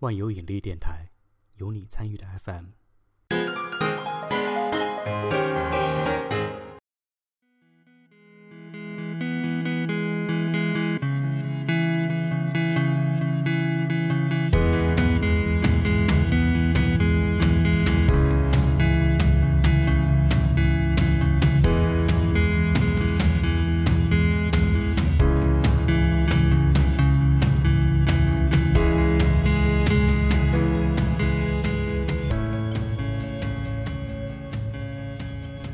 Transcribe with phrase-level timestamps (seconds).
[0.00, 1.10] 万有引力电台，
[1.56, 2.66] 有你参与的 FM。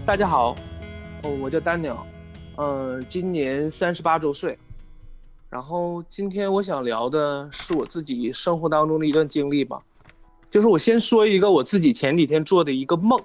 [0.06, 0.54] 大家好，
[1.22, 2.06] 哦，我叫丹鸟，
[2.56, 4.58] 呃，今年三十八周岁。
[5.48, 9.82] 然后今天我想聊的是我自己生活当中的一段经历吧，
[10.50, 13.18] 就是我先说一个我自己前几天做的一个梦，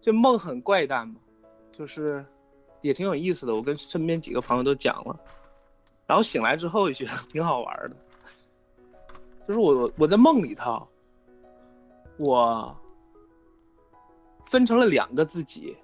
[0.00, 1.16] 这梦很怪诞嘛，
[1.70, 2.24] 就是
[2.80, 3.54] 也挺有意思的。
[3.54, 5.20] 我跟身边几个朋友都讲了，
[6.06, 7.96] 然后醒来之后也觉得挺好玩的，
[9.46, 10.88] 就是我我在梦里头，
[12.16, 12.74] 我
[14.46, 15.76] 分成了两个自己。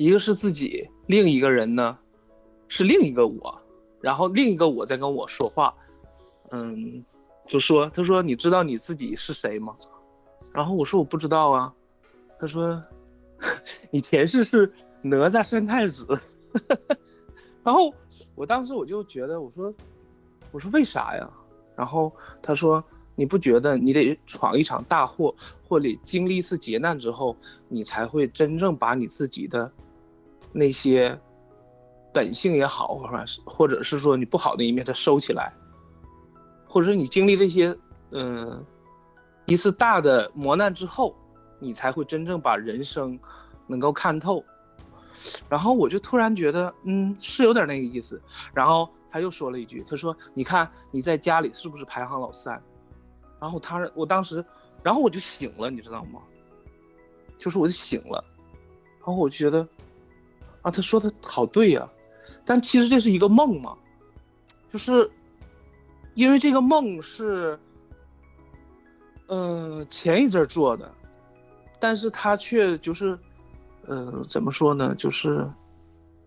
[0.00, 1.98] 一个是自己，另一个人呢，
[2.68, 3.60] 是另一个我，
[4.00, 5.74] 然后另一个我在跟我说话，
[6.52, 7.04] 嗯，
[7.46, 9.76] 就说他说你知道你自己是谁吗？
[10.54, 11.74] 然后我说我不知道啊，
[12.38, 12.82] 他说
[13.92, 16.06] 你前世是哪吒三太子，
[17.62, 17.92] 然后
[18.34, 19.70] 我当时我就觉得我说
[20.50, 21.30] 我说为啥呀？
[21.76, 22.82] 然后他说
[23.16, 25.34] 你不觉得你得闯一场大祸，
[25.68, 27.36] 或者经历一次劫难之后，
[27.68, 29.70] 你才会真正把你自己的。
[30.52, 31.18] 那些
[32.12, 35.52] 本性也好，或者是或者是说你不好的一面，它收起来，
[36.66, 37.76] 或者说你经历这些，
[38.10, 38.64] 嗯，
[39.46, 41.14] 一次大的磨难之后，
[41.58, 43.18] 你才会真正把人生
[43.66, 44.44] 能够看透。
[45.48, 48.20] 然后我就突然觉得，嗯，是有点那个意思。
[48.54, 52.60] 然后他又说了一句，他说：“你看你在家里是不是排行老三？”
[53.38, 54.44] 然后他，我当时，
[54.82, 56.20] 然后我就醒了，你知道吗？
[57.38, 58.24] 就是我就醒了，
[58.98, 59.66] 然后我就觉得。
[60.62, 61.88] 啊，他说的好对呀，
[62.44, 63.76] 但其实这是一个梦嘛，
[64.72, 65.10] 就是
[66.14, 67.58] 因为这个梦是，
[69.28, 70.92] 嗯，前一阵做的，
[71.78, 73.18] 但是他却就是，
[73.86, 75.48] 呃，怎么说呢，就是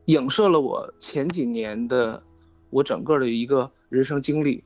[0.06, 2.22] 影射了我前几年的
[2.70, 4.64] 我整个的一个人生经历。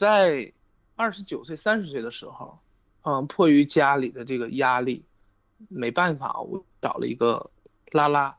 [0.00, 0.50] 在
[0.96, 2.58] 二十九岁、三十岁的时候，
[3.02, 5.04] 嗯，迫于家里的这个压力，
[5.68, 7.50] 没办法，我找了一个
[7.92, 8.34] 拉拉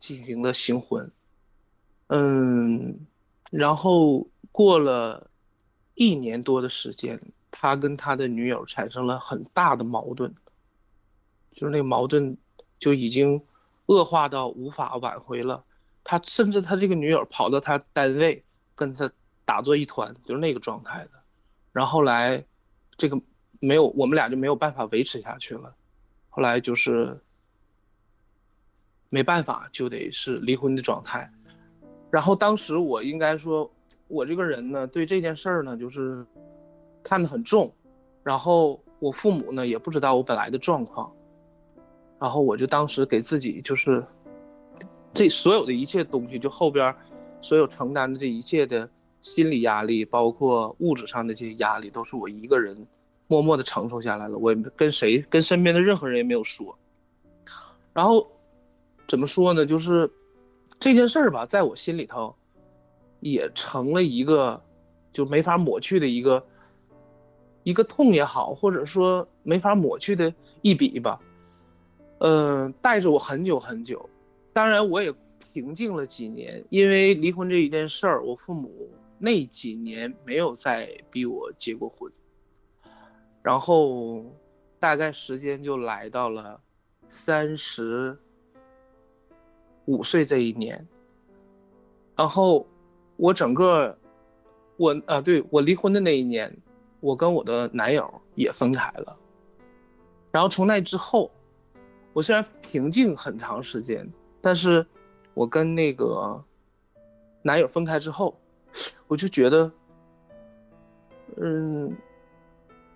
[0.00, 1.08] 进行了行婚，
[2.08, 3.06] 嗯，
[3.52, 5.30] 然后过了
[5.94, 7.20] 一年多的时间，
[7.52, 10.34] 他跟他的女友产生了很大的矛盾，
[11.52, 12.36] 就是那个矛盾
[12.80, 13.40] 就已经
[13.86, 15.64] 恶化到无法挽回了。
[16.02, 18.42] 他甚至他这个女友跑到他单位
[18.74, 19.08] 跟他。
[19.44, 21.10] 打作一团，就是那个状态的，
[21.72, 22.44] 然后后来，
[22.96, 23.20] 这个
[23.60, 25.74] 没有，我们俩就没有办法维持下去了，
[26.30, 27.20] 后来就是
[29.10, 31.30] 没办法，就得是离婚的状态。
[32.10, 33.70] 然后当时我应该说，
[34.08, 36.24] 我这个人呢，对这件事儿呢，就是
[37.02, 37.70] 看得很重。
[38.22, 41.12] 然后我父母呢，也不知道我本来的状况，
[42.18, 44.02] 然后我就当时给自己就是
[45.12, 46.94] 这所有的一切东西，就后边
[47.42, 48.88] 所有承担的这一切的。
[49.24, 52.86] 心理压力，包括物质上的这些压力，都是我一个人
[53.26, 54.36] 默默的承受下来了。
[54.36, 56.76] 我也跟谁、跟身边的任何人也没有说。
[57.94, 58.30] 然后，
[59.08, 59.64] 怎么说呢？
[59.64, 60.10] 就是
[60.78, 62.36] 这件事儿吧，在我心里头，
[63.20, 64.62] 也成了一个
[65.10, 66.44] 就没法抹去的一个
[67.62, 71.18] 一个痛也好，或者说没法抹去的一笔吧。
[72.18, 74.06] 嗯，带着我很久很久。
[74.52, 75.10] 当然，我也
[75.54, 78.70] 平静了几年，因为离婚这一件事儿，我父母。
[79.18, 82.12] 那几年没有再逼我结过婚，
[83.42, 84.24] 然后
[84.78, 86.60] 大概时间就来到了
[87.06, 88.18] 三十
[89.86, 90.86] 五岁这一年，
[92.16, 92.66] 然后
[93.16, 93.96] 我整个
[94.76, 96.54] 我啊，对我离婚的那一年，
[97.00, 99.16] 我跟我的男友也分开了，
[100.32, 101.30] 然后从那之后，
[102.12, 104.12] 我虽然平静很长时间，
[104.42, 104.84] 但是
[105.32, 106.44] 我跟那个
[107.42, 108.36] 男友分开之后。
[109.06, 109.70] 我就觉得，
[111.36, 111.96] 嗯，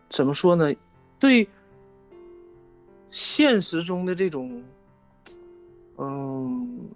[0.08, 0.72] 怎么说呢？
[1.19, 1.48] 对
[3.10, 4.62] 现实中的这种，
[5.96, 6.88] 嗯，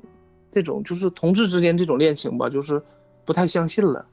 [0.50, 2.82] 这种就是同志之间这种恋情吧，就是
[3.25, 4.06] 不太相信了。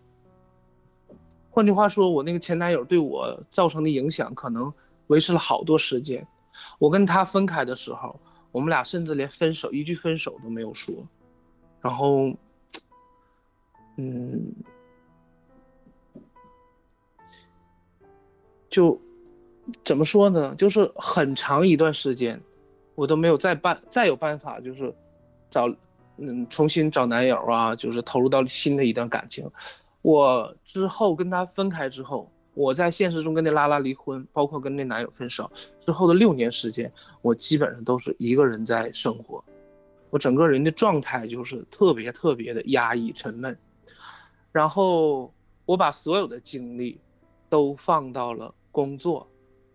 [1.51, 4.71] 换句话说，我那个前男友对我造成的影响，可能
[5.07, 6.25] 维持了好多时间。
[6.77, 8.19] 我跟他分开的时候，
[8.51, 10.93] 我们俩甚至连分手一句分手都没有说，
[11.81, 12.33] 然后，
[14.01, 14.53] 嗯，
[18.69, 18.97] 就
[19.83, 20.55] 怎么说呢？
[20.55, 22.39] 就是很长一段时间，
[22.95, 24.95] 我都没有再办再有办法，就是
[25.51, 25.67] 找
[26.15, 29.45] 嗯重新找男友啊，就是投入到新的一段感情。
[30.01, 32.31] 我之后跟他分开之后。
[32.55, 35.49] 我在现实中跟那拉拉离婚，包括跟那男友分手
[35.85, 36.91] 之后的六年时间，
[37.21, 39.41] 我基本上都是一个人在生活，
[40.09, 43.57] 我整个人的状态就是特别特别的压抑沉闷，
[44.51, 45.33] 然后
[45.65, 46.99] 我把所有的精力
[47.49, 49.27] 都放到了工作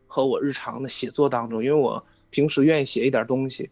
[0.06, 3.70] 和我日常的写作当中，因为我平时愿意写一点东西，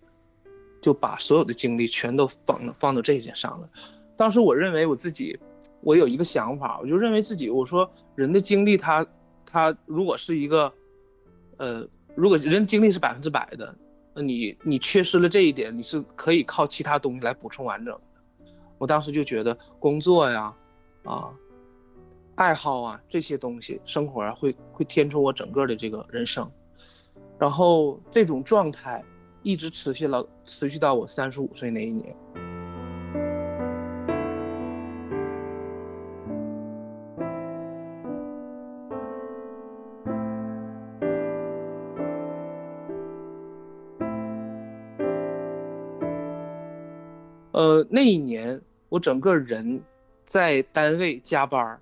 [0.81, 3.69] 就把所有的精力全都放放到这件上了。
[4.17, 5.39] 当时我认为我自己。
[5.85, 9.05] 我有一个想法，我就认为自己，我说人的精力，他，
[9.45, 10.73] 他如果是一个，
[11.57, 11.85] 呃，
[12.15, 13.75] 如果人精力是百分之百的，
[14.15, 18.01] 那你你缺失了这一点，你是可以靠其他东西来补充完整的。
[18.79, 20.55] 我当时就觉得工作呀，
[21.05, 21.33] 啊，
[22.37, 26.51] 爱好啊这些东西，生活啊会会填充我整个的这个人生，
[27.39, 29.05] 然后这种状态
[29.43, 32.15] 一直持续了，持续到我三十五岁那一年。
[47.53, 49.83] 呃，那一年我整个人
[50.33, 51.79] 在单位加班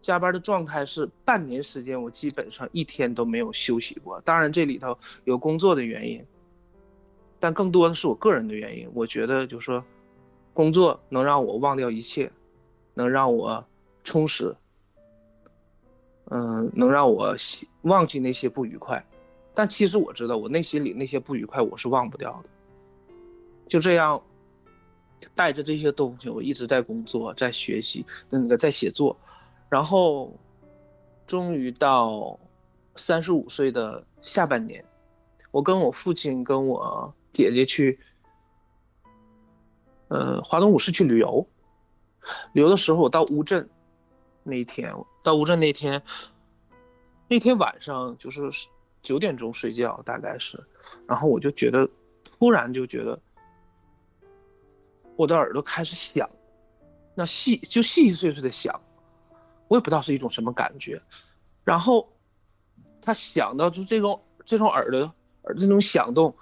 [0.00, 4.20] 加班的状态是半年时间，我基本上一天都没有休息过。
[4.20, 6.24] 当然这里头有工作的原因，
[7.40, 8.88] 但更多的是我个人的原因。
[8.94, 9.84] 我觉得就说，
[10.54, 12.30] 工作能让我忘掉一切，
[12.94, 13.66] 能让我
[14.04, 14.54] 充实，
[16.26, 17.34] 嗯，能让我
[17.82, 19.04] 忘记那些不愉快。
[19.54, 22.48] 但其实我知道，我内心里那些不愉快我是忘不掉的。
[23.66, 24.22] 就这样。
[25.34, 29.16] 带着这些东西，我一直在工作，在学习，那个在写作，
[29.68, 30.32] 然后，
[31.26, 32.38] 终于到
[32.96, 34.84] 三十五岁的下半年，
[35.50, 37.98] 我跟我父亲跟我姐姐去，
[40.08, 41.46] 呃，华东五市去旅游。
[42.52, 43.68] 旅游的时候，我到乌镇，
[44.42, 46.02] 那一天到乌镇那天，
[47.28, 48.50] 那天晚上就是
[49.02, 50.62] 九点钟睡觉，大概是，
[51.06, 51.88] 然后我就觉得，
[52.24, 53.18] 突然就觉得。
[55.18, 56.30] 我的耳朵开始响，
[57.12, 58.80] 那细就细细碎碎的响，
[59.66, 61.02] 我也不知道是一种什么感觉。
[61.64, 62.08] 然后，
[63.02, 65.12] 它响到就这种这种耳朵
[65.42, 66.32] 耳这种响动，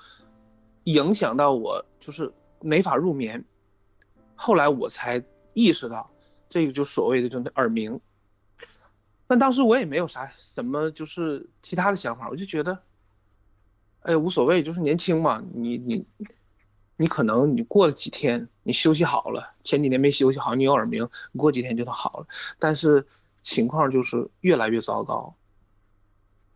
[0.84, 2.30] 影响到我就是
[2.60, 3.42] 没法入眠。
[4.34, 5.24] 后来我才
[5.54, 6.10] 意识到，
[6.50, 7.98] 这个就所谓的这种耳鸣。
[9.26, 12.78] 但当时我也没有啥什么就是其他的想法，我就觉得，
[14.00, 16.06] 哎无所谓，就是年轻嘛，你你。
[16.98, 22.26] 你可能你过了几天，你休息好了，前几天没休息好，你有耳鸣，你过几天就能好了。
[22.58, 23.06] 但是
[23.40, 25.36] 情况就是越来越糟糕。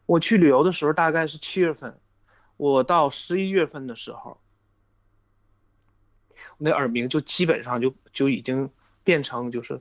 [0.07, 2.01] 我去旅游的时候大概是七月份，
[2.57, 4.40] 我到十一月份的时候，
[6.59, 8.73] 那耳鸣就基本上就就已经
[9.05, 9.81] 变成就是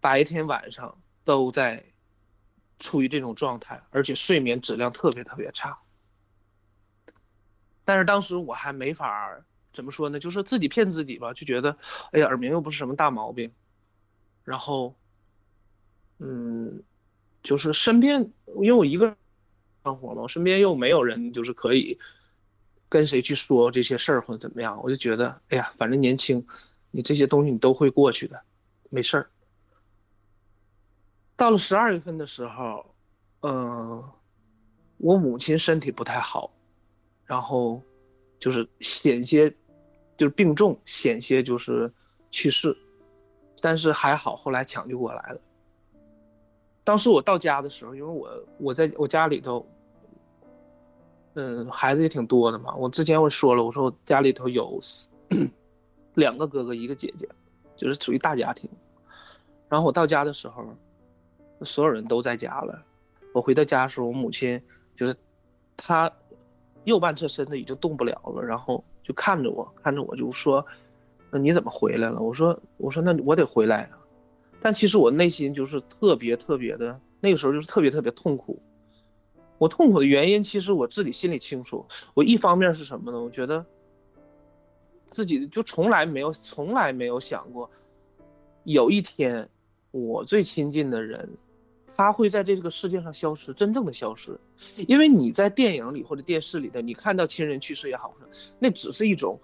[0.00, 1.84] 白天晚上都在
[2.78, 5.78] 处于这种状态，而且睡眠质量特别特别差。
[7.84, 9.44] 但是当时我还没法。
[9.74, 10.18] 怎么说呢？
[10.18, 11.76] 就是自己骗自己吧，就觉得，
[12.12, 13.52] 哎呀，耳鸣又不是什么大毛病。
[14.44, 14.94] 然后，
[16.18, 16.82] 嗯，
[17.42, 19.16] 就是身边，因为我一个人
[19.84, 21.98] 生活嘛，我身边又没有人，就是可以
[22.88, 24.80] 跟谁去说这些事儿或者怎么样。
[24.82, 26.46] 我就觉得，哎呀，反正年轻，
[26.90, 28.40] 你这些东西你都会过去的，
[28.90, 29.30] 没事儿。
[31.36, 32.94] 到了十二月份的时候，
[33.40, 34.04] 嗯，
[34.98, 36.52] 我母亲身体不太好，
[37.24, 37.82] 然后
[38.38, 39.52] 就是险些。
[40.16, 41.92] 就是病重，险些就是
[42.30, 42.76] 去世，
[43.60, 45.40] 但是还好，后来抢救过来了。
[46.84, 49.66] 当时我到家的时候，因为我我在我家里头，
[51.34, 52.74] 嗯，孩子也挺多的嘛。
[52.76, 54.78] 我之前我说了，我说我家里头有
[56.14, 57.28] 两个哥哥，一个姐姐，
[57.76, 58.70] 就是属于大家庭。
[59.68, 60.64] 然后我到家的时候，
[61.62, 62.80] 所有人都在家了。
[63.32, 64.62] 我回到家的时候，我母亲
[64.94, 65.16] 就是
[65.76, 66.12] 她
[66.84, 68.84] 右半侧身子已经动不了了，然后。
[69.04, 70.66] 就看着我，看着我就说
[71.30, 74.00] ：“那你怎么回来了？”我说：“我说那我得回来啊。”
[74.60, 78.60] 但其实我内心就是特别特别的，那个时候就是特别特别痛苦。
[79.58, 81.86] 我痛苦的原因，其实我自己心里清楚。
[82.14, 83.20] 我一方面是什么呢？
[83.20, 83.64] 我觉得
[85.10, 87.70] 自己就从来没有从来没有想过，
[88.64, 89.48] 有一天
[89.90, 91.28] 我最亲近的人
[91.96, 94.36] 他会在这个世界上消失，真正的消失，
[94.88, 98.12] 因为你在电影里或者电视里的，你看到亲人去世也好，
[98.58, 99.38] 那只是一种，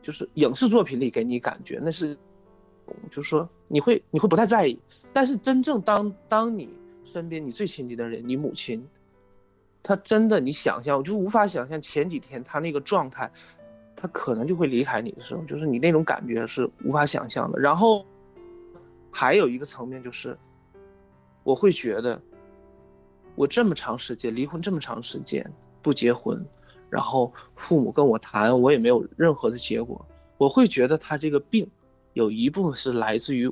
[0.00, 2.16] 就是影视作品里给你感觉，那是，
[3.10, 4.78] 就是说你会你会不太在意，
[5.12, 6.68] 但是真正当当你
[7.04, 8.86] 身边你最亲近的人，你母亲，
[9.82, 13.28] 她真的你想象，我就无法想象前几天她那个状态，
[13.96, 17.58] 她可能就会离开你的时候，就是你那种感觉是无法想象的。
[17.58, 18.06] 然后
[19.10, 20.38] 还有一个层面就是。
[21.50, 22.20] 我会觉得，
[23.34, 25.44] 我这么长时间离婚这么长时间
[25.82, 26.46] 不结婚，
[26.88, 30.06] 然后父母跟我谈，我也没有任何的结果。
[30.38, 31.68] 我会觉得他这个病，
[32.12, 33.50] 有一部分是来自于，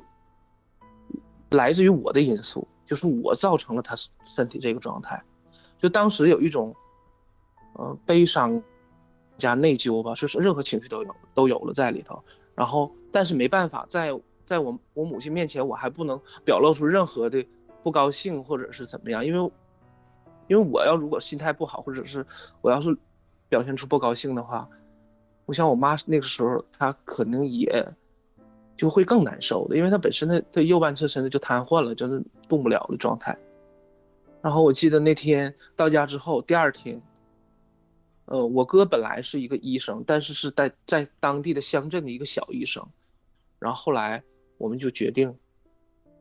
[1.49, 5.21] 来自于我的因素，就是我造成了他身体这个状态。
[5.77, 6.73] 就当时有一种，
[7.73, 8.63] 呃，悲伤
[9.37, 12.23] 加内疚吧，就是任何情绪都有都有了在里头。
[12.55, 17.45] 然后，但是没办法，在在我我母亲面前，我还不能表露出任何的。
[17.81, 19.25] 不高兴或者是怎么样？
[19.25, 19.51] 因为，
[20.47, 22.25] 因为我要如果心态不好，或者是
[22.61, 22.97] 我要是
[23.47, 24.67] 表现出不高兴的话，
[25.45, 27.87] 我想我妈那个时候她可能也
[28.75, 33.37] 就会更难受的，因为她本身的她右半侧身子就瘫痪了，就是动不了的状态。
[34.41, 37.01] 然后我记得那天到家之后，第二天，
[38.25, 42.85] 呃，我哥本来是一个医生，但是是在在当地的乡镇的一个小医生，
[43.57, 44.21] 然后后来
[44.57, 45.37] 我们就决定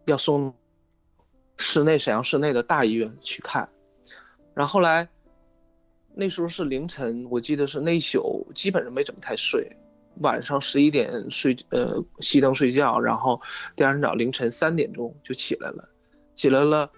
[0.06, 0.54] 要送。
[1.58, 3.68] 市内沈阳市内的大医院去看，
[4.54, 5.08] 然后来，
[6.14, 9.68] 那时候是凌晨，我记得是那一宿基本上没怎么太睡，
[10.20, 13.40] 晚上十一点睡，呃，熄灯睡觉，然后
[13.74, 15.88] 第二天早凌晨三点钟就起来了，
[16.36, 16.88] 起来了，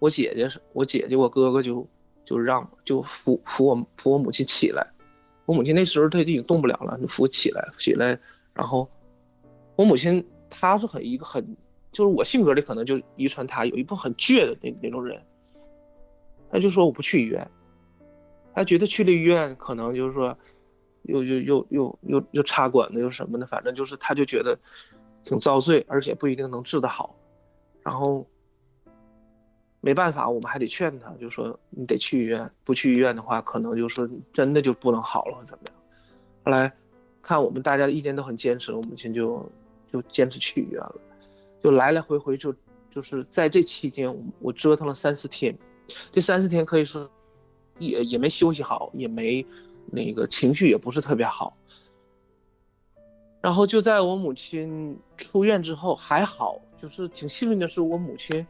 [0.00, 1.88] 我姐姐是我姐姐，我哥哥就
[2.24, 4.84] 就让就扶扶我扶我母亲起来，
[5.46, 8.18] 我母亲那时候她已经动不了了，就扶起来起来，
[8.54, 8.90] 然后
[9.76, 11.56] 我母亲她是很一个很。
[11.92, 15.20] 就是我性格里可能就遗传他有一部分很倔的那那种人，
[16.50, 17.50] 他就说我不去医院，
[18.54, 20.36] 他觉得去了医院可能就是说，
[21.02, 24.58] 又又又又又又插管子又什么的，反正就是他就觉得
[25.24, 27.16] 挺遭罪，而且不一定能治得好，
[27.82, 28.26] 然后
[29.80, 35.74] 没办法，我们还得劝他，就说你得去医院，不去医院的话，可能就是真的就不能好了怎么样？
[36.44, 36.72] 后来
[37.20, 39.50] 看我们大家的意见都很坚持，我母亲就
[39.92, 40.94] 就坚持去医院了。
[41.62, 42.54] 就来来回回就，
[42.90, 45.56] 就是在这期间，我我折腾了三四天，
[46.10, 47.10] 这三四天可以说，
[47.78, 49.44] 也也没休息好，也没
[49.86, 51.54] 那个情绪也不是特别好。
[53.42, 58.46] 然后就在我母亲出院之后还好，就是挺幸运的是，我母亲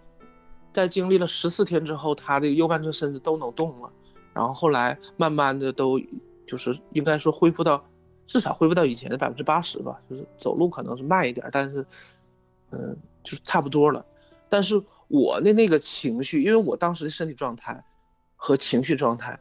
[0.72, 3.92] 在经历了十四天之后，她的右半侧身子都能动了，
[4.32, 6.00] 然后后来慢慢的都
[6.46, 7.84] 就是应该说恢复到
[8.26, 11.84] 至少恢复到以前的百分之八十吧，就是走路可能是慢一点，但是。
[12.72, 14.04] 嗯，就是差不多了，
[14.48, 17.82] 但是我的那个情绪，因为我当时的身体状态
[18.36, 19.38] 和情绪状态，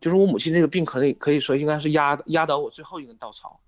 [0.00, 3.60] 就是我母亲那个病，可以可以说应该是压压倒我最后一根稻草。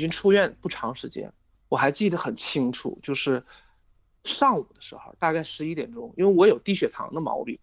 [0.00, 1.30] 已经出院不长时间，
[1.68, 3.44] 我还记得很清楚，就是
[4.24, 7.58] 上午的时候，大概十一点钟，因为我有低血糖的毛病，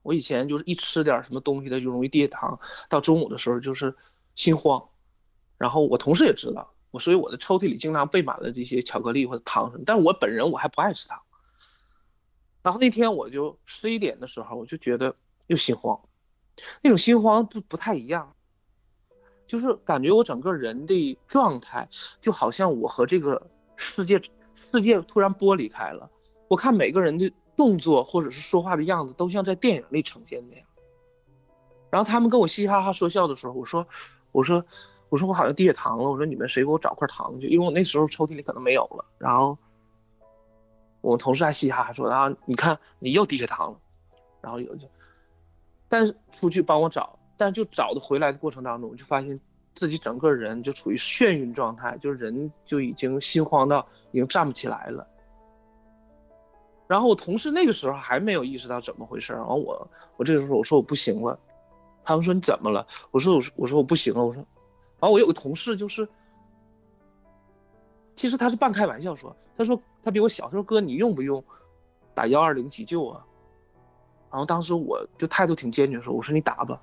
[0.00, 2.58] 我以前就是一吃点什么东西的就容易低血糖，
[2.88, 3.94] 到中午的时候就是
[4.34, 4.88] 心慌，
[5.58, 11.20] 然后我同事也知道我，所以我的抽屉里经常备满了这些巧克力或者糖什么，但是我本人我还不爱吃糖，
[12.62, 15.14] 然后那天我就十一点的时候，我就觉得
[15.48, 16.00] 又心慌，
[16.80, 18.34] 那种心慌不不太一样。
[19.50, 21.88] 就是感觉我整个人的状态，
[22.20, 24.22] 就好像我和这个世界
[24.54, 26.08] 世界突然剥离开了。
[26.46, 30.64] 我看每个人的动作或者是说话的样子，都像在电影里呈现那样。
[31.90, 33.84] 然后他们跟我嘻嘻哈哈说笑的时候，我说，
[34.30, 34.64] 我说，
[35.08, 36.08] 我说我好像低血糖了。
[36.08, 37.48] 我说你们谁给我找块糖去？
[37.48, 39.04] 因为我那时候抽屉里可能没有了。
[39.18, 39.58] 然后
[41.00, 43.78] 我同事还嘻嘻哈哈说啊，你看你又低血糖了。
[44.40, 44.86] 然后有就，
[45.88, 47.18] 但是出去帮我找。
[47.40, 49.40] 但就找的回来的过程当中，就发现
[49.74, 55.06] 自己整个人就处于眩晕状态，就是人就已经心慌到已经站不起来了。
[56.86, 61.38] 然后我同事那个时候还没有意识到怎么回事，然后我我这个时候我说我不行了，
[62.04, 62.86] 他们说你怎么了？
[63.10, 64.44] 我说我说我说我不行了，我说，
[64.98, 66.06] 然后我有个同事就是，
[68.16, 71.42] 其实他是半开玩笑说，他说他比我小，他说哥你用不用
[72.14, 73.24] 打幺二零急救啊？
[74.30, 76.78] 然后当时我就态度挺坚决说，我说你打吧。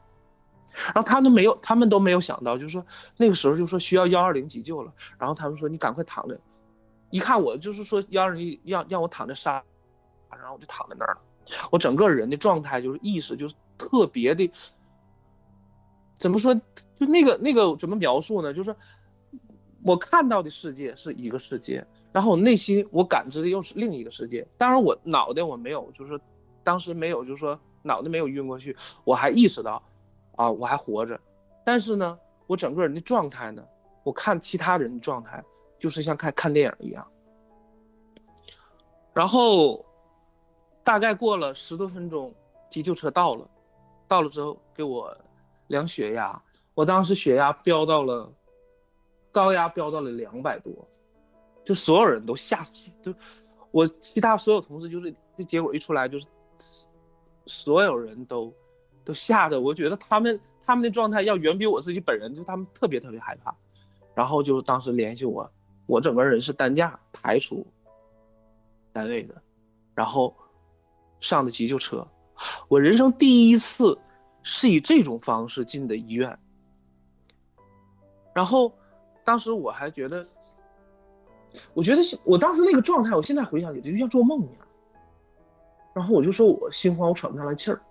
[0.86, 2.86] 然后他们没有，他们都没有想到，就是说
[3.18, 6.40] 那个时候就说需要幺二零急救了，然后他们说你赶快躺着，
[7.10, 9.64] 一看我就是说幺二零让让我躺在沙，
[10.30, 11.22] 然后我就躺在那儿了，
[11.72, 14.52] 我整个人的状态就是意识就是特别的，
[16.18, 18.54] 怎么说就那个那个怎么描述呢？
[18.54, 18.76] 就是
[19.84, 24.48] 我看到的世界是一个世界，然后我内心我感知的又是另一个世界。
[24.58, 26.20] 当然我脑袋我没有，就是
[26.64, 29.82] 当时没有，就是说脑袋没有晕过去，我还意识到。
[30.38, 31.20] 啊，我还活着，
[31.66, 33.66] 但是呢，我整个人的状态呢，
[34.04, 35.44] 我看其他人的状态，
[35.80, 37.06] 就是像看看电影一样。
[39.14, 39.84] 然后，
[40.84, 42.32] 大概过了十多分钟，
[42.70, 43.50] 急救车到了，
[44.08, 45.18] 到了之后给我
[45.68, 46.40] 量血压，
[46.76, 48.32] 我当时血压飙到了，
[49.32, 50.72] 高压飙到了两百多，
[51.66, 53.12] 就所有人都吓死，就
[53.72, 56.28] 我其他所有同事就是这结果一出来就是，
[57.48, 58.54] 所有人都。
[59.08, 63.56] 都吓得我觉得他们他们的状态要远比我自己本人，就他们特别特别害怕，
[64.14, 65.50] 然后就当时联系我，
[65.86, 67.66] 我整个人是担架抬出
[68.92, 69.42] 单位的，
[69.96, 70.36] 然后
[71.22, 72.06] 上的急救车，
[72.68, 73.98] 我人生第一次
[74.44, 76.38] 是以这种方式进的医院，
[78.34, 78.74] 然后
[79.24, 80.26] 当时我还觉得，
[81.74, 84.68] 我觉得我当时那个状态，我现在回想起来就像做梦一样，
[85.94, 87.82] 然后我就说我心慌，我喘不上来气儿。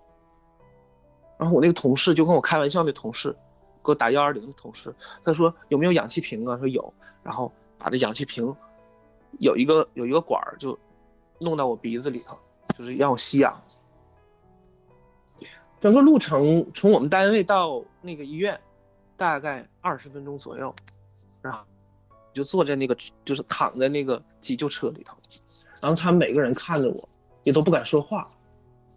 [1.37, 3.31] 然后我那个同事就跟我开玩笑，那同事
[3.83, 6.57] 给我打幺二零的同事，他说有没有氧气瓶啊？
[6.57, 8.55] 说有，然后把这氧气瓶
[9.39, 10.77] 有一个有一个管儿就
[11.39, 12.37] 弄到我鼻子里头，
[12.75, 13.61] 就是让我吸氧。
[15.79, 18.59] 整个路程从我们单位到那个医院
[19.15, 20.73] 大概二十分钟左右，
[21.43, 21.59] 然后
[22.33, 25.15] 就坐在那个就是躺在那个急救车里头，
[25.81, 27.07] 然后他们每个人看着我
[27.43, 28.27] 也都不敢说话，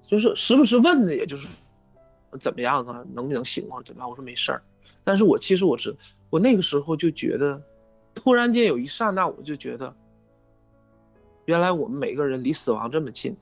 [0.00, 1.46] 就是时不时问的，也就是。
[2.38, 3.04] 怎么样啊？
[3.12, 3.82] 能不能醒啊？
[3.84, 4.08] 怎么样？
[4.08, 4.62] 我说没事儿，
[5.02, 5.96] 但是我其实我是
[6.30, 7.60] 我那个时候就觉得，
[8.14, 9.94] 突然间有一刹那，我就觉得，
[11.44, 13.36] 原来我们每个人离死亡这么近。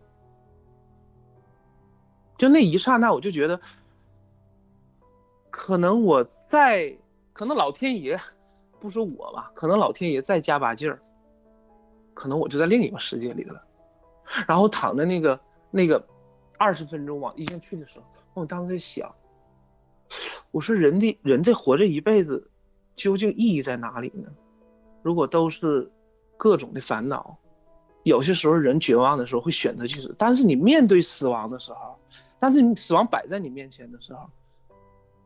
[2.38, 3.60] 就那一刹那，我就觉得，
[5.50, 6.96] 可能我在，
[7.32, 8.18] 可能老天爷，
[8.80, 10.98] 不说我吧，可能老天爷再加把劲儿，
[12.14, 13.62] 可能我就在另一个世界里了，
[14.46, 15.38] 然后躺在那个
[15.70, 16.02] 那个。
[16.58, 19.14] 二十分钟往医院去的时候，我当时在想，
[20.50, 22.50] 我说人的人这活这一辈子，
[22.96, 24.28] 究竟意义在哪里呢？
[25.02, 25.90] 如果都是
[26.36, 27.38] 各种的烦恼，
[28.02, 31.96] 有些时候人绝望的时候会选择去死，但是你面对死亡的时候，
[32.38, 34.28] 但是你死亡摆在你面前的时候，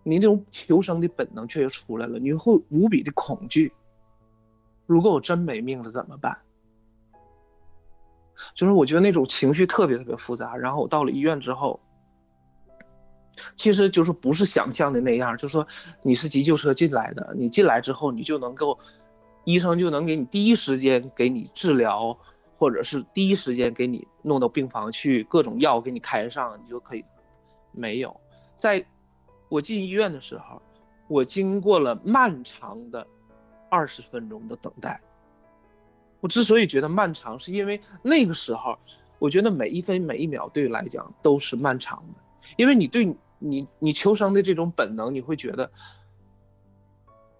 [0.03, 3.73] 你那种求生的本能却又出来了，你会无比的恐惧。
[4.87, 6.37] 如果我真没命了怎么办？
[8.55, 11.81] 就是我觉得那种情绪特别特别复杂，然后我到了医院之后，
[13.57, 15.67] 其实就是不是想象的那样，就是说
[16.03, 18.79] 你是急救车进来的，你进来之后你就能够，
[19.45, 22.17] 医生就能给你第一时间给你治疗，
[22.55, 27.05] 或者是第一时间给你弄到病房去，各种药给你开上，你就可以。
[27.73, 28.15] 没有，
[28.59, 28.85] 在
[29.49, 30.61] 我进医院的时候，
[31.09, 33.07] 我经过了漫长的
[33.71, 35.01] 二十分钟的等待。
[36.23, 38.79] 我之所以觉得漫长，是因为那个时候，
[39.19, 42.21] 我觉得每一分每一秒对我来讲都是漫长的，
[42.57, 45.69] 因为你对你你求生的这种本能，你会觉得，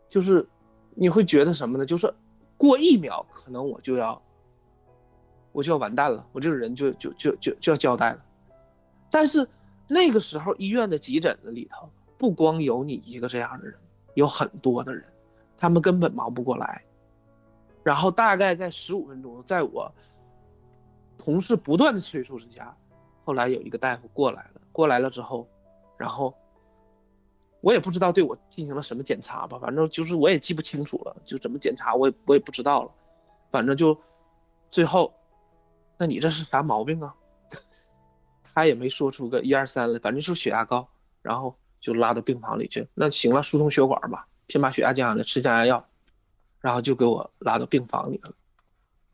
[0.09, 0.49] 就是
[0.97, 1.87] 你会觉得什么呢？
[1.87, 2.13] 就是
[2.57, 4.21] 过一秒可能我就要，
[5.53, 8.25] 我就要完蛋了，我这个人就就就就就要交代了。
[9.13, 9.49] 但是
[9.87, 13.77] 那个时候医院的急诊的里头，不光有你一个这样的人，
[14.15, 15.05] 有很多的人，
[15.57, 16.83] 他们根本忙不过来。
[17.85, 19.93] 然后大概在十五分钟，在我
[21.19, 22.77] 同事不断的催促之下，
[23.25, 24.61] 后来有一个大夫过来了。
[24.73, 25.47] 过来了之后，
[25.99, 26.35] 然后
[27.61, 32.91] 我也不知道对我进行了什么检查吧，反正就是我也记不清楚了，就怎么检查我也我也不知道了。
[33.51, 34.01] 反正就
[34.71, 35.13] 最后，
[35.99, 37.15] 那你这是啥毛病啊？
[38.55, 40.89] 他也没说出个一二三来，反正就是血压高，
[41.21, 42.89] 然后就拉到病房里去。
[42.95, 45.87] 那行了，疏通血管吧，先把血压降下来，吃降压药。
[46.63, 48.35] 然后就给我拉到病房里了，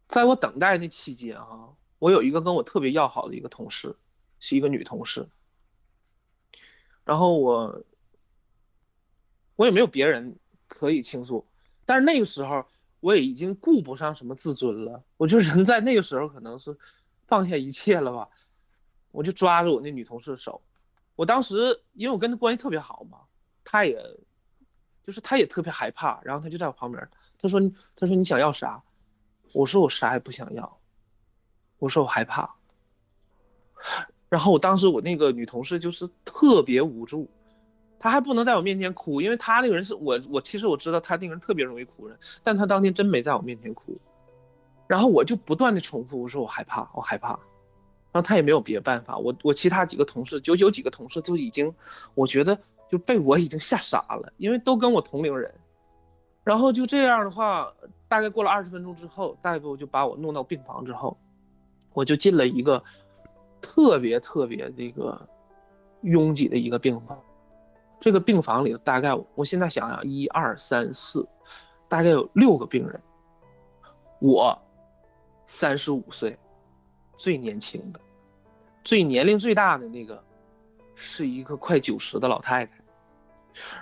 [0.07, 3.97] 在我等待那期间啊，我有一个跟我特别要好的一个同事，
[4.39, 5.27] 是一个女同事。
[7.05, 7.83] 然后我，
[9.57, 11.49] 我也没有别人可以倾诉，
[11.87, 12.67] 但是那个时候
[13.01, 16.79] 我也已经顾不上什么自尊了，我就人在那个时候可能是
[17.27, 18.29] 放下一切了吧，
[19.11, 20.61] 我就抓着我那女同事的手，
[21.17, 23.21] 我当时因为我跟她关系特别好嘛，
[23.65, 23.97] 她也，
[25.07, 27.09] 就是她也特别害怕，然后她就在我旁边。
[27.41, 27.61] 他说
[27.97, 28.83] ：“他说你想要啥？”
[29.55, 30.79] 我说：“我啥也不想要。”
[31.79, 32.57] 我说：“我害怕。”
[34.29, 37.31] 然后我当时我那个女同事就是特别无助，
[37.99, 43.99] 她还不能在我面前哭，因为她那个人是我，我其实我知道她那个人特别容易哭人，但她当天真没在我面前哭，
[44.87, 47.39] 然后我就不断的重复，我说我害怕，我害怕，
[48.11, 51.75] 然后他也没有别的办法，我我其他几个同事，九九几个同事就已经，
[52.15, 52.59] 我觉得
[52.91, 55.55] 就被我已经吓傻了，因为都跟我同龄人，
[56.49, 57.71] 然后就这样的话，
[58.09, 61.15] 大概过了二十分钟之后，大夫就把我弄到病房之后，
[61.93, 62.83] 我就进了一个
[63.61, 65.29] 特别特别这个
[66.01, 67.21] 拥挤的一个病房。
[68.01, 71.29] 这个病房里大概，我现在想想，一二三四，
[71.87, 72.99] 大概有六个病人。
[74.19, 74.59] 我
[75.45, 76.35] 三十五岁，
[77.15, 78.01] 最年轻的，
[78.83, 80.25] 最年龄最大的那个，
[80.95, 82.73] 是一个快九十的老太太。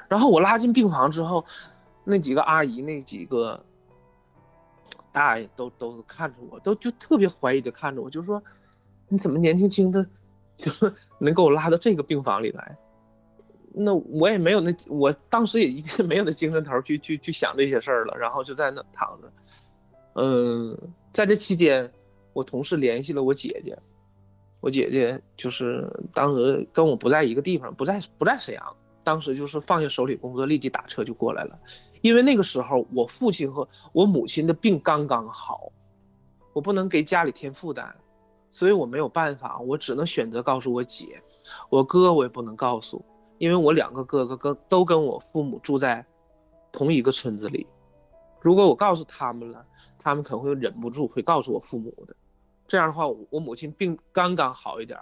[0.08, 1.46] 然后我拉进病房之后，
[2.08, 3.62] 那几个阿姨、那几个
[5.12, 8.40] 大爷都都看着我，都就特别怀疑的看着我，就说
[9.08, 10.06] ：“你怎么年轻轻的，
[10.56, 12.76] 就是能给我拉到这个病房里来？”
[13.78, 19.32] 那我也没有那，我当时也一定 没有那精神头去去去想这些事儿了，然后就在那躺着。
[20.14, 20.78] 嗯，
[21.12, 21.92] 在这期间，
[22.32, 23.76] 我同事联系了我姐姐，
[24.60, 31.58] 我姐姐就是当时跟我不在一个地方，不在不在沈阳，当时就是放下手里工作，立即打车就过来了。
[32.00, 35.72] 因为那个时候我父亲和我母亲的病刚刚好，
[36.52, 37.94] 我不能给家里添负担，
[38.50, 41.20] 所以我没有办法，我只能选择告诉我姐，
[41.68, 43.04] 我哥我也不能告诉。
[43.38, 46.04] 因为我两个哥哥跟都跟我父母住在
[46.72, 47.66] 同一个村子里，
[48.40, 49.62] 如果我告诉他们了，
[49.98, 52.16] 他们可能会忍不住会告诉我父母的。
[52.66, 54.98] 这样的话，我母亲病刚刚好一点，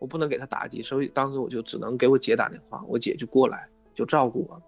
[0.00, 4.60] 我不能给她打击，所以当时我就只能给我姐打电话，我姐就过来就照顾我。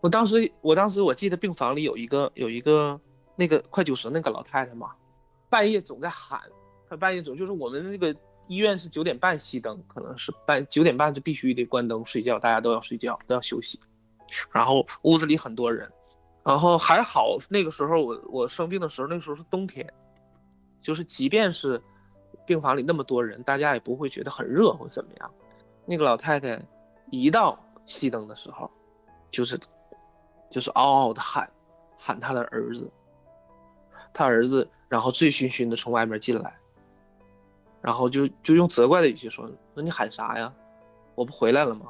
[0.00, 3.00] 我当时我当时我记得病房里有一个有一个
[3.34, 4.92] 那个快九十那个老太太嘛，
[5.48, 6.40] 半夜总在喊，
[6.88, 8.14] 她半夜总就是我们那个。
[8.48, 13.80] 医院是九点半熄灯，可能是半九点半就必须得关灯睡觉，大家都要睡觉，都要休息。
[14.52, 15.90] 然后屋子里很多人，
[16.44, 19.92] 然后还好那个时候我我生病的时候，那个时候是冬天，
[20.80, 21.82] 就是即便是
[22.46, 25.28] 病房里那么多人，大家也不会觉得很热或怎么样。
[25.84, 26.56] 那个老太太
[27.10, 28.70] 一到熄灯的时候，
[29.28, 29.58] 就是
[30.50, 31.50] 就是嗷嗷的喊
[31.98, 32.90] 喊他的儿子，
[34.12, 36.56] 他儿子，然后醉醺醺的从外面进来。
[37.82, 40.52] 然后就就用责怪的语气说：“说你喊啥呀？
[41.14, 41.86] 我不回来了吗？”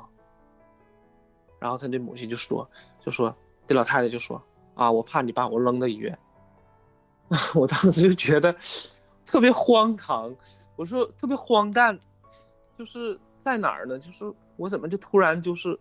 [1.58, 2.68] 然后他的母亲就说
[3.00, 3.34] ：“就说
[3.66, 4.42] 这老太太就说
[4.74, 6.18] 啊，我怕你把我扔到医院。
[7.54, 8.54] ”我当时就觉得
[9.24, 10.34] 特别荒唐，
[10.76, 11.98] 我说特别荒诞，
[12.76, 13.98] 就是在哪儿呢？
[13.98, 15.78] 就是我怎么就突然就是。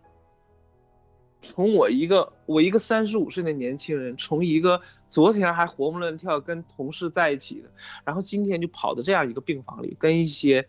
[1.55, 7.69] 从我一个我一个三十五岁的年轻人，从一个昨天还活蹦乱跳跟同事在一起的，
[8.03, 10.67] 然后今天就跑到这样一个病房里，跟一些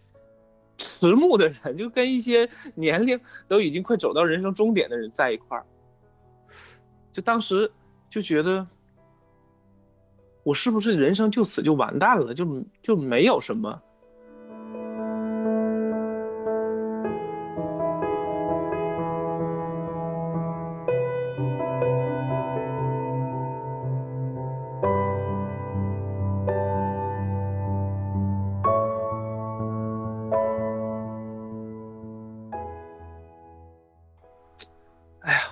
[0.79, 3.19] 迟暮的人，就跟一些年龄
[3.49, 5.67] 都已经快走到人生终点的人在一块儿，
[7.11, 7.69] 就当时
[8.09, 8.65] 就觉得，
[10.45, 12.33] 我是不是人生就此就完蛋了？
[12.33, 13.83] 就就没有什么。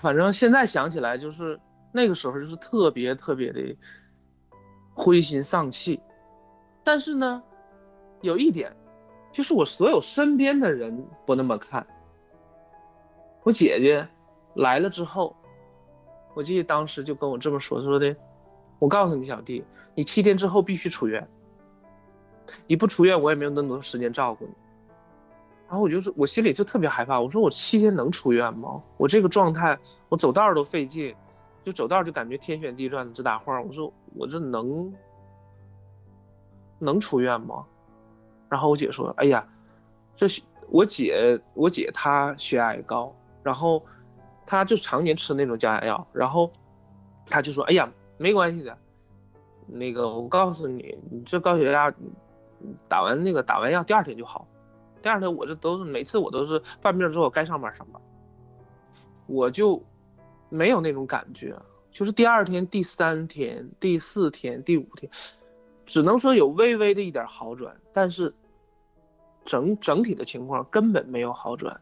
[0.05, 1.59] 反正现在想起来，就是
[1.91, 3.75] 那个时候就是特别特别的
[4.93, 5.99] 灰心丧气。
[6.85, 7.43] 但是呢，
[8.21, 8.77] 有一点，
[9.33, 11.87] 就是我所有身边的人不那么看。
[13.45, 14.07] 我姐姐
[14.57, 15.35] 来了之后，
[16.35, 18.15] 我记得当时就跟我这么说：“说的，
[18.79, 19.65] 我告诉你小弟，
[19.95, 21.27] 你七天之后必须出院。
[22.67, 24.53] 你不出院，我也没有那么多时间照顾你。”
[25.67, 27.21] 然后我就是，我心里就特别害怕。
[27.21, 28.83] 我说我七天能出院吗？
[28.97, 31.15] 我这个状态，我走道都费劲，
[31.65, 33.67] 就走道就感觉天旋地转的直打晃。
[33.67, 34.93] 我说我这能
[36.79, 37.65] 能出院吗？
[38.49, 39.45] 然后我姐说：“哎呀，
[40.17, 40.27] 这
[40.69, 43.83] 我姐，我姐她血压也高，然后
[44.47, 46.53] 她就常年吃那种降压药，然后
[47.29, 48.79] 她就说：哎呀，没关系的，
[49.67, 51.93] 那个我告诉你，你这高血压
[52.89, 54.47] 打完那个打完药第二天就好。”
[55.05, 58.01] 第二天我这都是每次我都是犯病之后该上班上班，
[59.27, 59.85] 我就
[60.49, 61.55] 没有那种感觉，
[61.91, 65.13] 就是第二天、第三天、第四天、第五天，
[65.85, 68.35] 只能说有微微的一点好转，但是
[69.45, 71.79] 整整体的情况根本没有好转。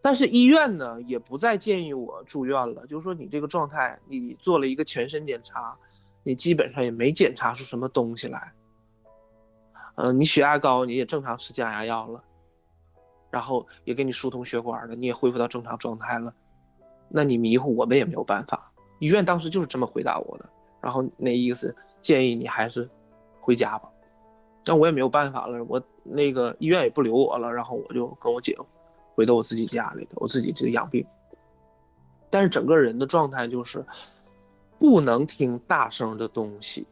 [0.00, 5.76] 但是医院呢也不再建议我住院了，就是说你这个状态，你做了一个全身检查，
[6.22, 8.52] 你基本上也没检查出什么东西来。
[9.96, 12.22] 嗯，你血压高，你也正常吃降压药了。
[13.30, 16.32] 然后也给你疏通血管了，你也恢复到正常状态了，
[17.08, 18.72] 那你迷糊，我们也没有办法。
[18.98, 20.48] 医院当时就是这么回答我的，
[20.80, 22.88] 然后那意思建议你还是
[23.40, 23.88] 回家吧。
[24.66, 28.56] 那我也没有办法了，我那个医院也不留我了，然后我就跟我姐
[29.14, 31.06] 回到我自己家里头，我自己就养病。
[32.28, 33.86] 但是整个人的状态就是
[34.78, 36.86] 不能听大声的东西，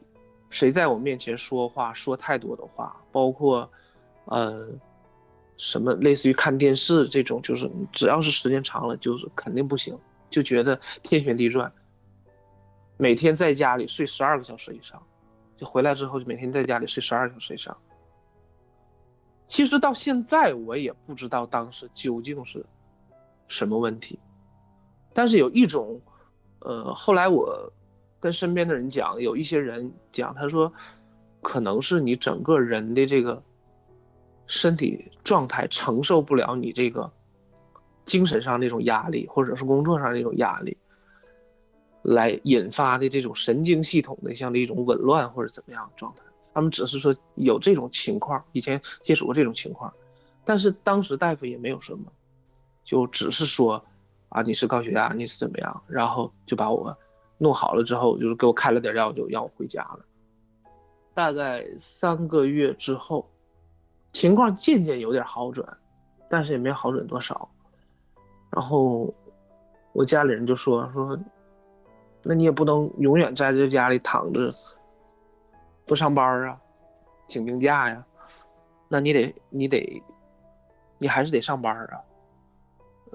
[0.49, 3.69] 谁在我面前说话说太多的话，包括
[4.25, 4.67] 呃
[5.57, 9.97] 什么类似于看电视这种，就是只要是时间长了，就是肯定不行，
[10.29, 11.71] 就觉得天旋地转。
[12.97, 15.01] 每天在家里睡十二个小时以上。
[15.55, 17.75] 就回来之后，就每天在家里睡十二小时以上。
[19.47, 22.63] 其实到现在我也不知道当时究竟是
[23.47, 24.19] 什么问题，
[25.15, 25.99] 但是有一种，
[26.59, 27.73] 呃，后来我
[28.19, 30.71] 跟身边的人讲，有一些人讲，他说，
[31.41, 33.41] 可能是你整个人的这个
[34.47, 37.11] 身体状态承受不了你这个
[38.05, 40.75] 精神上那种压力，或者是工作上那种压力。
[42.03, 46.21] 来引发的这种神经系统的像的一种紊乱或者怎么样状态，
[46.53, 49.93] 他们只是说有这种情况，以前接触过这种情况，
[50.45, 52.05] 但是当时大夫也没有什么，
[52.85, 53.83] 就只是说，
[54.29, 56.97] 啊你是高血压，你是怎么样，然后就把我
[57.37, 59.99] 弄好了之后，就是给我开了点药，就让我回家了。
[61.13, 63.29] 大概三个月之后，
[64.11, 65.77] 情况渐渐有点好转，
[66.29, 67.49] 但是也没好转多少。
[68.51, 69.13] 然后
[69.93, 71.19] 我家里人就说说。
[72.23, 74.49] 那你也不能永远在这家里躺着
[75.85, 76.59] 不上班啊，
[77.25, 78.03] 请病假呀？
[78.89, 80.03] 那你得你得，
[80.97, 82.01] 你还是得上班啊。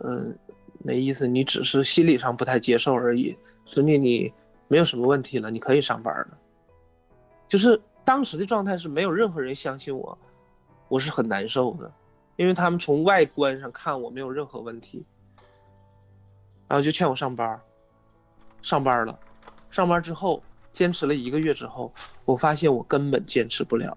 [0.03, 0.39] 嗯，
[0.79, 3.37] 那意思你只是心理上不太接受而已。
[3.67, 4.33] 实际你
[4.69, 6.39] 没有什么问题了，你可以上班了。
[7.49, 10.17] 就是当时的状态是没有任何人相信我，
[10.93, 11.91] 我是很难受的，
[12.37, 15.07] 因为他们从外观上看我没有任何问题，
[16.69, 17.59] 然后就劝我上班。
[18.61, 19.19] 上班了，
[19.71, 21.91] 上班之后坚持了一个月之后，
[22.27, 23.97] 我发现我根本坚持不了。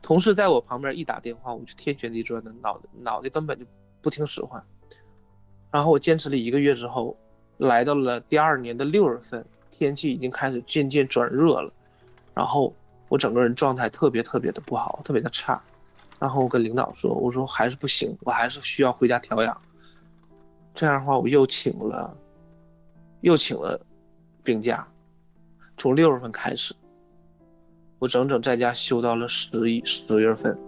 [0.00, 3.66] 同事在我旁边一打电话，我就天旋地转的，脑袋脑袋根本就
[4.00, 4.62] 不听使唤。
[5.72, 7.18] 然后我坚持了一个月之后，
[7.56, 11.72] 来到了第二年的六月份，天气已经开始渐渐转热了，
[12.32, 12.72] 然后
[13.08, 15.60] 我整个人状态特别特别的不好，特别的差。
[16.20, 19.60] 然后我跟领导说：“我说还是不行，我还是需要回家调养。”
[20.74, 22.16] 这样的话，我又请了。
[23.22, 23.78] 又请了
[24.42, 24.86] 病假，
[25.76, 26.74] 从六月份开始，
[27.98, 30.58] 我整整在家休到了十一十月份。